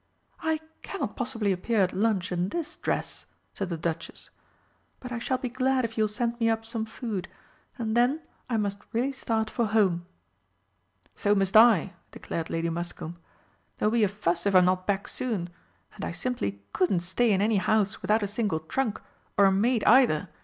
[0.41, 4.31] "I cannot possibly appear at lunch in this dress," said the Duchess;
[4.99, 7.27] "but I shall be glad if you will send me up some food,
[7.77, 8.19] and then
[8.49, 10.07] I must really start for home."
[11.15, 13.19] "So must I," declared Lady Muscombe;
[13.77, 15.51] "there'll be a fuss if I'm not back soon
[15.93, 18.99] and I simply couldn't stay in any house without a single trunk,
[19.37, 20.29] or a maid either!